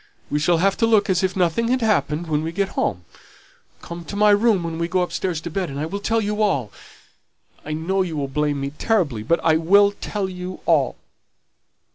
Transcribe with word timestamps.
We 0.31 0.39
shall 0.39 0.57
have 0.57 0.77
to 0.77 0.87
look 0.87 1.11
as 1.11 1.21
if 1.21 1.35
nothing 1.35 1.67
had 1.67 1.81
happened 1.81 2.25
when 2.25 2.41
we 2.41 2.51
get 2.51 2.69
home. 2.69 3.05
Come 3.83 4.03
to 4.05 4.15
my 4.15 4.31
room 4.31 4.63
when 4.63 4.79
we 4.79 4.87
go 4.87 5.03
upstairs 5.03 5.39
to 5.41 5.51
bed, 5.51 5.69
and 5.69 5.79
I'll 5.79 5.99
tell 5.99 6.19
you 6.21 6.41
all. 6.41 6.71
I 7.63 7.73
know 7.73 8.01
you'll 8.01 8.27
blame 8.27 8.59
me 8.61 8.71
terribly, 8.71 9.21
but 9.21 9.39
I 9.43 9.57
will 9.57 9.91
tell 9.91 10.27
you 10.27 10.59
all." 10.65 10.95